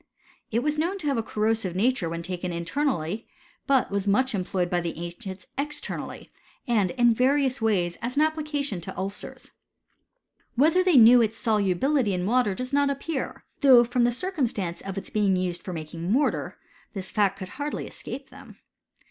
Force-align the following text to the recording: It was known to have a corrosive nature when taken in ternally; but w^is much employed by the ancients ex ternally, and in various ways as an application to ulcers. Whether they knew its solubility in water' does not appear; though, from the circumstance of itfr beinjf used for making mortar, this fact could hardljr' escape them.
It 0.49 0.63
was 0.63 0.79
known 0.79 0.97
to 0.97 1.05
have 1.05 1.17
a 1.19 1.21
corrosive 1.21 1.75
nature 1.75 2.09
when 2.09 2.23
taken 2.23 2.51
in 2.51 2.65
ternally; 2.65 3.27
but 3.67 3.91
w^is 3.91 4.07
much 4.07 4.33
employed 4.33 4.67
by 4.67 4.81
the 4.81 4.97
ancients 4.97 5.45
ex 5.59 5.79
ternally, 5.79 6.29
and 6.67 6.89
in 6.89 7.13
various 7.13 7.61
ways 7.61 7.97
as 8.01 8.15
an 8.15 8.23
application 8.23 8.81
to 8.81 8.97
ulcers. 8.97 9.51
Whether 10.55 10.83
they 10.83 10.97
knew 10.97 11.21
its 11.21 11.37
solubility 11.37 12.13
in 12.15 12.25
water' 12.25 12.55
does 12.55 12.73
not 12.73 12.89
appear; 12.89 13.45
though, 13.59 13.83
from 13.83 14.03
the 14.03 14.11
circumstance 14.11 14.81
of 14.81 14.95
itfr 14.95 15.11
beinjf 15.11 15.39
used 15.43 15.61
for 15.61 15.71
making 15.71 16.11
mortar, 16.11 16.57
this 16.93 17.11
fact 17.11 17.37
could 17.37 17.49
hardljr' 17.49 17.85
escape 17.85 18.29
them. 18.31 18.57